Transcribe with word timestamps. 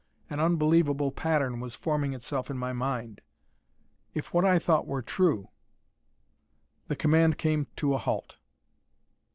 An 0.31 0.39
unbelievable 0.39 1.11
pattern 1.11 1.59
was 1.59 1.75
forming 1.75 2.13
itself 2.13 2.49
in 2.49 2.57
my 2.57 2.73
mind. 2.73 3.21
If 4.15 4.33
what 4.33 4.43
I 4.43 4.57
thought 4.57 4.87
were 4.87 5.03
true! 5.03 5.49
The 6.87 6.95
command 6.95 7.37
came 7.37 7.67
to 7.75 7.95
halt. 7.97 8.37